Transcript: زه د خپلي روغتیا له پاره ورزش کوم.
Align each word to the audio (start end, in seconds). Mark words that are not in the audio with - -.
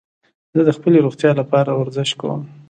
زه 0.55 0.61
د 0.65 0.69
خپلي 0.77 0.99
روغتیا 1.05 1.31
له 1.39 1.43
پاره 1.51 1.73
ورزش 1.75 2.09
کوم. 2.19 2.41